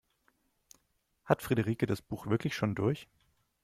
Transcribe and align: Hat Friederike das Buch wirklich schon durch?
Hat 1.25 1.43
Friederike 1.43 1.85
das 1.85 2.01
Buch 2.01 2.25
wirklich 2.25 2.55
schon 2.55 2.73
durch? 2.73 3.07